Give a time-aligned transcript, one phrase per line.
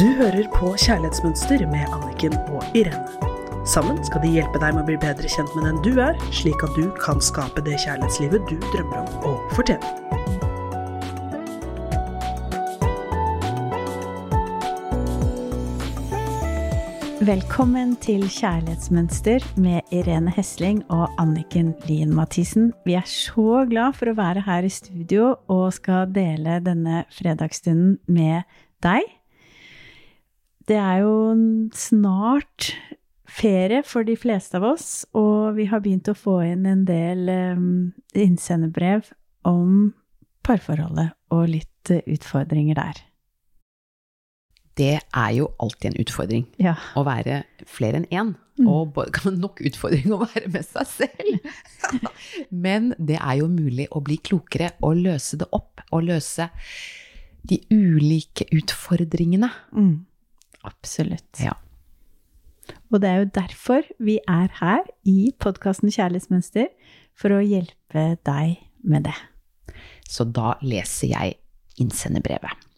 [0.00, 3.04] Du hører på Kjærlighetsmønster med Anniken og Irene.
[3.68, 6.64] Sammen skal de hjelpe deg med å bli bedre kjent med den du er, slik
[6.64, 9.84] at du kan skape det kjærlighetslivet du drømmer om å fortjene.
[17.20, 22.72] Velkommen til Kjærlighetsmønster med Irene Hesling og Anniken Lien Mathisen.
[22.88, 27.98] Vi er så glad for å være her i studio og skal dele denne fredagsstunden
[28.08, 28.48] med
[28.80, 29.19] deg.
[30.70, 31.14] Det er jo
[31.74, 32.68] snart
[33.30, 34.88] ferie for de fleste av oss,
[35.18, 37.70] og vi har begynt å få inn en del um,
[38.14, 39.08] innsenderbrev
[39.50, 39.90] om
[40.46, 43.00] parforholdet og litt uh, utfordringer der.
[44.78, 46.76] Det er jo alltid en utfordring Ja.
[46.94, 48.30] å være flere enn én.
[48.60, 48.68] Mm.
[48.70, 51.50] Og kan nok utfordring å være med seg selv.
[52.66, 55.82] Men det er jo mulig å bli klokere og løse det opp.
[55.90, 56.46] Og løse
[57.42, 59.50] de ulike utfordringene.
[59.74, 60.06] Mm.
[60.66, 61.40] Absolutt.
[61.40, 61.56] Ja.
[62.90, 66.68] Og det er jo derfor vi er her i podkasten Kjærlighetsmønster,
[67.16, 69.16] for å hjelpe deg med det.
[70.08, 71.38] Så da leser jeg
[71.80, 72.68] innsenderbrevet.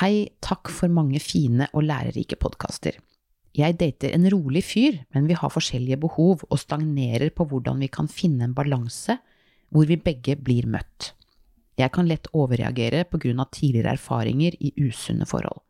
[0.00, 2.96] Hei, takk for mange fine og lærerike podkaster.
[3.54, 7.90] Jeg dater en rolig fyr, men vi har forskjellige behov og stagnerer på hvordan vi
[7.92, 9.20] kan finne en balanse
[9.70, 11.12] hvor vi begge blir møtt.
[11.78, 15.62] Jeg kan lett overreagere på grunn av tidligere erfaringer i usunne forhold.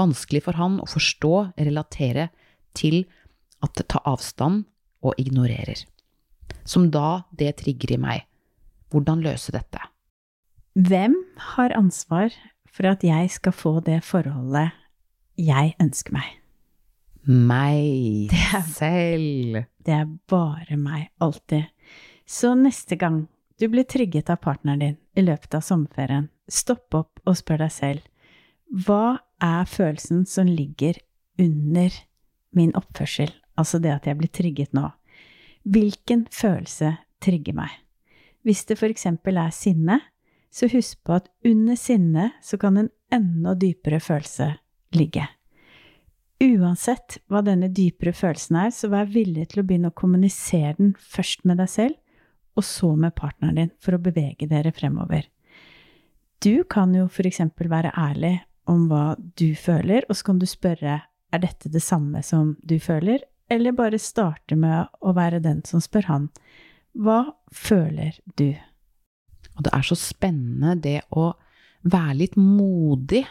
[0.00, 2.30] Vanskelig for han å forstå, relatere
[2.78, 3.02] til
[3.60, 4.64] at det tar avstand
[5.04, 5.84] og ignorerer.
[6.64, 8.26] Som da det trigger i meg.
[8.90, 9.82] Hvordan løse dette?
[10.78, 11.16] Hvem
[11.54, 12.34] har ansvar
[12.70, 14.70] for at jeg skal få det forholdet
[15.40, 16.36] jeg ønsker meg?
[17.26, 19.64] Meg Det er- selv.
[19.84, 21.66] Det er bare meg, alltid.
[22.26, 27.20] Så neste gang du blir trigget av partneren din i løpet av sommerferien, stopp opp
[27.26, 28.00] og spør deg selv
[28.70, 31.00] hva er følelsen som ligger
[31.40, 31.94] under
[32.54, 34.86] min oppførsel, altså det at jeg blir trigget nå?
[35.66, 37.72] Hvilken følelse trigger meg?
[38.46, 39.98] Hvis det eksempel er sinne,
[40.50, 44.54] så husk på at under sinne så kan en enda dypere følelse
[44.96, 45.26] ligge.
[46.40, 50.94] Uansett hva denne dypere følelsen er, så vær villig til å begynne å kommunisere den
[50.96, 51.98] først med deg selv,
[52.56, 55.26] og så med partneren din, for å bevege dere fremover.
[56.40, 58.38] Du kan jo eksempel være ærlig
[58.70, 61.00] om hva du føler, og så kan du spørre
[61.30, 65.82] er dette det samme som du føler, eller bare starte med å være den som
[65.82, 66.26] spør han.
[66.94, 67.22] Hva
[67.54, 68.50] føler du?
[69.56, 71.32] Og det er så spennende det å
[71.82, 73.24] være litt modig.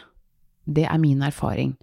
[0.64, 1.74] Det er min erfaring.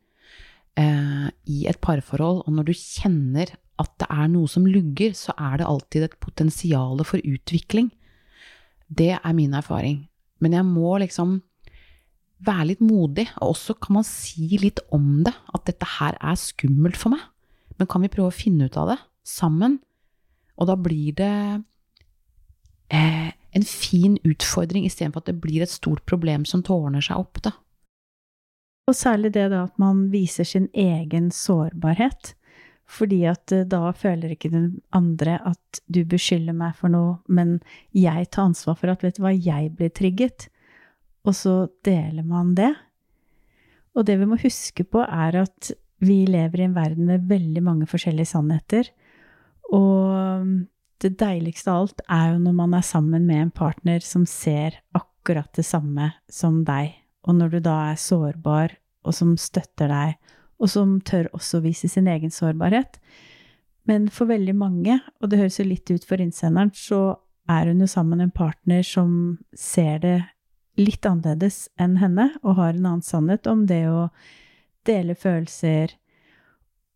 [0.77, 5.33] Eh, I et parforhold, og når du kjenner at det er noe som lugger, så
[5.37, 7.91] er det alltid et potensial for utvikling.
[8.87, 10.05] Det er min erfaring.
[10.41, 11.41] Men jeg må liksom
[12.45, 15.33] være litt modig, og også kan man si litt om det.
[15.55, 17.23] At dette her er skummelt for meg.
[17.77, 19.79] Men kan vi prøve å finne ut av det sammen?
[20.57, 21.33] Og da blir det
[22.93, 27.41] eh, en fin utfordring istedenfor at det blir et stort problem som tårner seg opp,
[27.45, 27.53] da.
[28.87, 32.33] Og særlig det da at man viser sin egen sårbarhet.
[32.87, 37.59] Fordi at eh, da føler ikke den andre at du beskylder meg for noe, men
[37.91, 40.47] jeg tar ansvar for at vet du hva, jeg blir trigget.
[41.27, 41.55] Og så
[41.85, 42.71] deler man det.
[43.97, 45.73] Og det vi må huske på, er at
[46.03, 48.89] vi lever i en verden med veldig mange forskjellige sannheter.
[49.73, 50.45] Og
[51.01, 54.79] det deiligste av alt er jo når man er sammen med en partner som ser
[54.97, 56.93] akkurat det samme som deg.
[57.27, 58.77] Og når du da er sårbar,
[59.07, 60.15] og som støtter deg,
[60.57, 62.97] og som tør også vise sin egen sårbarhet.
[63.87, 67.17] Men for veldig mange, og det høres jo litt ut for innsenderen, så
[67.47, 70.17] er hun jo sammen med en partner som ser det
[70.77, 74.07] litt annerledes enn henne, og har en annen sannhet om det å
[74.87, 75.95] dele følelser,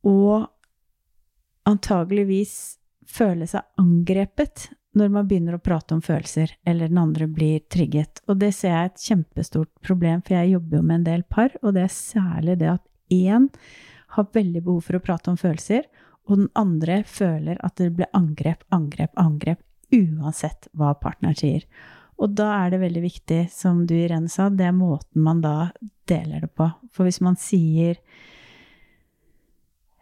[0.08, 0.48] og
[1.68, 2.54] antageligvis
[3.12, 8.20] føle seg angrepet når man begynner å prate om følelser, eller den andre blir trigget.
[8.28, 11.24] Og det ser jeg er et kjempestort problem, for jeg jobber jo med en del
[11.24, 13.48] par, og det er særlig det at én
[14.18, 15.88] har veldig behov for å prate om følelser,
[16.28, 19.64] og den andre føler at det blir angrep, angrep, angrep,
[19.96, 21.66] uansett hva partneren sier.
[22.22, 25.72] Og da er det veldig viktig, som du Irene sa, det er måten man da
[26.10, 26.68] deler det på.
[26.94, 27.98] For hvis man sier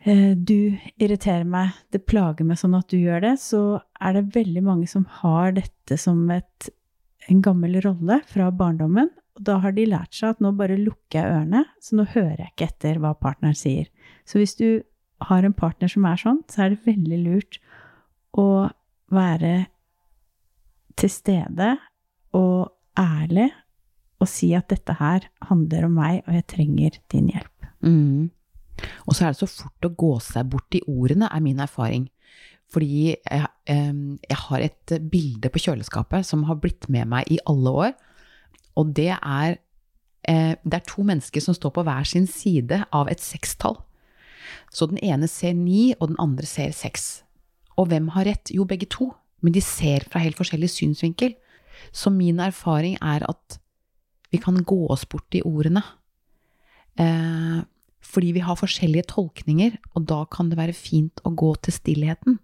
[0.03, 4.35] eh, du irriterer meg, det plager meg sånn at du gjør det, så er det
[4.35, 6.69] veldig mange som har dette som et,
[7.31, 9.13] en gammel rolle fra barndommen.
[9.39, 12.43] Og da har de lært seg at nå bare lukker jeg ørene, så nå hører
[12.43, 13.87] jeg ikke etter hva partneren sier.
[14.27, 14.83] Så hvis du
[15.29, 17.61] har en partner som er sånn, så er det veldig lurt
[18.35, 18.67] å
[19.15, 19.53] være
[20.99, 21.77] til stede
[22.99, 23.49] ærlig
[24.19, 27.67] og si at dette her handler om meg, og jeg trenger din hjelp.
[27.79, 28.29] Mm.
[29.07, 32.09] Og så er det så fort å gå seg bort i ordene, er min erfaring.
[32.69, 37.73] Fordi jeg, jeg har et bilde på kjøleskapet som har blitt med meg i alle
[37.85, 37.95] år.
[38.77, 39.57] Og det er,
[40.29, 43.79] eh, det er to mennesker som står på hver sin side av et sekstall.
[44.69, 47.23] Så den ene ser ni, og den andre ser seks.
[47.79, 48.51] Og hvem har rett?
[48.53, 49.13] Jo, begge to.
[49.41, 51.33] Men de ser fra helt forskjellig synsvinkel.
[51.91, 53.59] Så min erfaring er at
[54.29, 55.81] vi kan gå oss bort i ordene.
[56.99, 57.61] Eh,
[57.99, 62.39] fordi vi har forskjellige tolkninger, og da kan det være fint å gå til stillheten.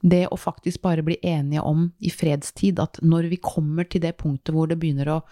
[0.00, 4.14] Det å faktisk bare bli enige om i fredstid at når vi kommer til det
[4.20, 5.22] punktet hvor det begynner å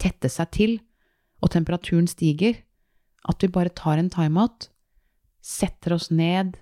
[0.00, 0.76] tette seg til,
[1.42, 2.60] og temperaturen stiger,
[3.26, 4.68] at vi bare tar en timeout,
[5.42, 6.54] setter oss ned,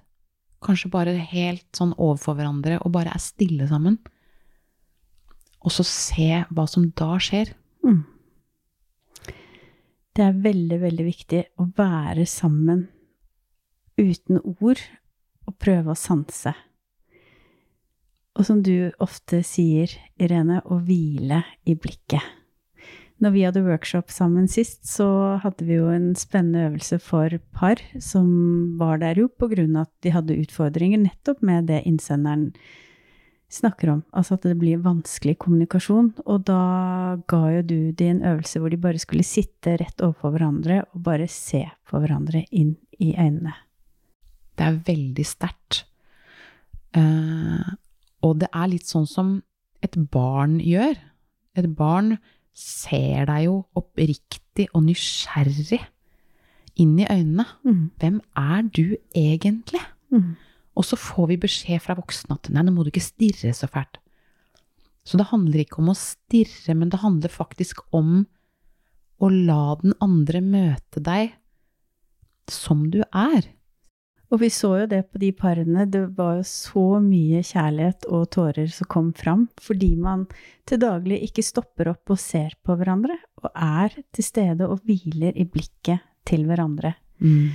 [0.65, 3.99] kanskje bare helt sånn overfor hverandre, og bare er stille sammen.
[5.61, 7.53] Og så se hva som da skjer.
[7.85, 8.03] Mm.
[10.17, 12.89] Det er veldig, veldig viktig å være sammen
[14.01, 14.81] uten ord
[15.47, 16.55] og prøve å sanse.
[18.39, 22.25] Og som du ofte sier, Irene, å hvile i blikket.
[23.21, 27.83] Når vi hadde workshop sammen sist, så hadde vi jo en spennende øvelse for par
[28.01, 28.31] som
[28.81, 32.49] var der jo på grunn av at de hadde utfordringer nettopp med det innsenderen
[33.51, 34.01] snakker om.
[34.17, 36.13] Altså at det blir vanskelig kommunikasjon.
[36.25, 36.61] Og da
[37.31, 41.29] ga jo du en øvelse hvor de bare skulle sitte rett overfor hverandre og bare
[41.31, 43.55] se på hverandre inn i øynene.
[44.57, 45.85] Det er veldig sterkt.
[46.97, 47.65] Uh,
[48.27, 49.39] og det er litt sånn som
[49.85, 50.99] et barn gjør.
[51.59, 52.17] Et barn
[52.57, 55.81] ser deg jo oppriktig og nysgjerrig
[56.81, 57.47] inn i øynene.
[57.65, 57.83] Mm.
[58.01, 58.85] Hvem er du
[59.17, 59.83] egentlig?
[60.13, 60.35] Mm.
[60.81, 63.69] Og så får vi beskjed fra voksne at nei, nå må du ikke stirre så
[63.69, 64.01] fælt.
[65.05, 68.23] Så det handler ikke om å stirre, men det handler faktisk om
[69.21, 71.35] å la den andre møte deg
[72.51, 73.51] som du er.
[74.31, 75.89] Og vi så jo det på de parene.
[75.91, 80.29] Det var jo så mye kjærlighet og tårer som kom fram, fordi man
[80.71, 85.35] til daglig ikke stopper opp og ser på hverandre, og er til stede og hviler
[85.35, 86.95] i blikket til hverandre.
[87.19, 87.51] Mm.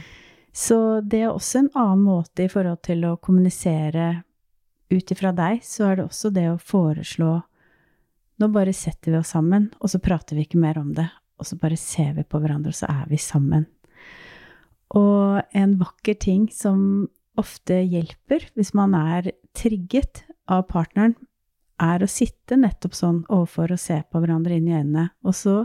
[0.55, 4.23] Så det er også en annen måte i forhold til å kommunisere
[4.93, 7.33] ut ifra deg, så er det også det å foreslå
[8.35, 11.05] Nå bare setter vi oss sammen, og så prater vi ikke mer om det,
[11.39, 13.63] og så bare ser vi på hverandre, og så er vi sammen.
[14.91, 17.07] Og en vakker ting som
[17.39, 21.15] ofte hjelper hvis man er trigget av partneren,
[21.79, 25.55] er å sitte nettopp sånn overfor og se på hverandre inn i øynene, og så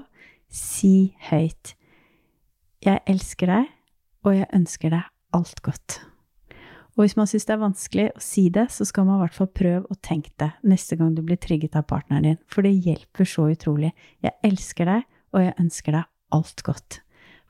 [0.46, 1.74] si høyt
[2.86, 3.66] Jeg elsker deg,
[4.26, 6.00] og jeg ønsker deg alt godt.
[6.96, 9.36] Og hvis man syns det er vanskelig å si det, så skal man i hvert
[9.36, 12.74] fall prøve å tenke det neste gang du blir trigget av partneren din, for det
[12.74, 13.92] hjelper så utrolig.
[14.20, 17.00] Jeg elsker deg, og jeg ønsker deg alt godt.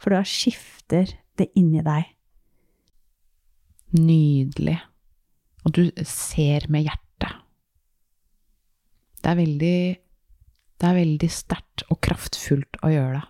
[0.00, 2.12] For da skifter det inni deg.
[3.98, 4.78] Nydelig.
[5.66, 7.40] Og du ser med hjertet.
[9.20, 9.80] Det er veldig
[10.80, 13.26] Det er veldig sterkt og kraftfullt å gjøre det.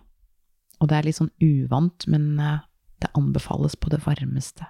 [0.80, 2.60] Og det er litt sånn uvant, men eh,
[3.00, 4.66] det anbefales på det varmeste.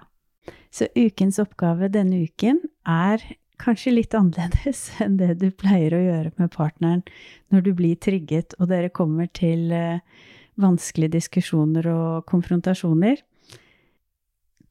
[0.71, 3.23] Så ukens oppgave denne uken er
[3.61, 7.03] kanskje litt annerledes enn det du pleier å gjøre med partneren
[7.53, 10.01] når du blir trigget og dere kommer til eh,
[10.61, 13.21] vanskelige diskusjoner og konfrontasjoner.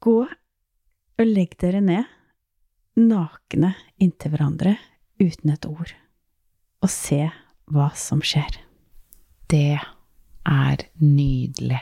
[0.01, 2.07] Gå og legg dere ned,
[2.97, 4.75] nakne inntil hverandre,
[5.21, 5.93] uten et ord,
[6.81, 7.27] og se
[7.71, 8.57] hva som skjer.
[9.51, 11.81] Det er nydelig.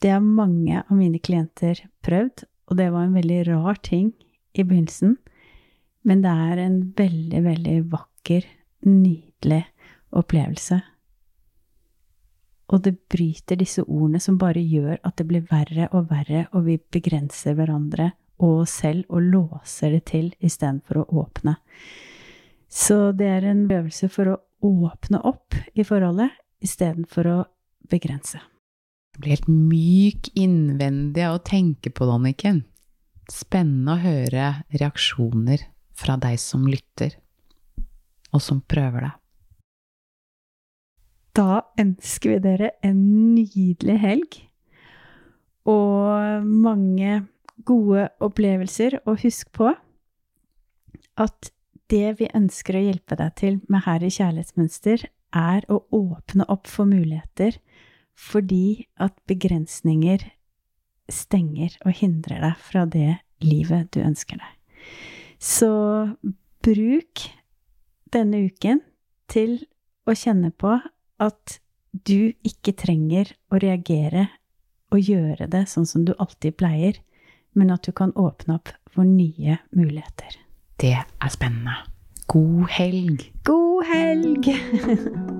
[0.00, 4.12] Det har mange av mine klienter prøvd, og det var en veldig rar ting
[4.56, 5.18] i begynnelsen,
[6.08, 8.46] men det er en veldig, veldig vakker,
[8.86, 9.64] nydelig
[10.16, 10.80] opplevelse
[12.70, 16.68] og det bryter disse ordene som bare gjør at det blir verre og verre, og
[16.68, 21.56] vi begrenser hverandre og oss selv og låser det til istedenfor å åpne.
[22.70, 26.30] Så det er en øvelse for å åpne opp i forholdet
[26.62, 27.38] istedenfor å
[27.90, 28.38] begrense.
[29.20, 32.62] Blir helt myk innvendig av å tenke på det, Anniken.
[33.30, 35.66] Spennende å høre reaksjoner
[36.00, 37.18] fra deg som lytter,
[38.32, 39.12] og som prøver det.
[41.36, 43.02] Da ønsker vi dere en
[43.36, 44.40] nydelig helg
[45.68, 47.20] og mange
[47.68, 48.98] gode opplevelser.
[49.04, 49.70] Og husk på
[51.20, 51.52] at
[51.92, 56.66] det vi ønsker å hjelpe deg til med her i Kjærlighetsmønster, er å åpne opp
[56.66, 57.60] for muligheter
[58.20, 60.26] fordi at begrensninger
[61.10, 64.52] stenger og hindrer deg fra det livet du ønsker deg.
[65.40, 65.72] Så
[66.64, 67.24] bruk
[68.12, 68.82] denne uken
[69.30, 69.56] til
[70.08, 70.76] å kjenne på
[71.20, 71.58] at
[71.92, 74.28] du ikke trenger å reagere
[74.90, 76.98] og gjøre det sånn som du alltid pleier,
[77.54, 80.38] men at du kan åpne opp for nye muligheter.
[80.80, 81.82] Det er spennende.
[82.30, 83.26] God helg!
[83.46, 84.50] God helg!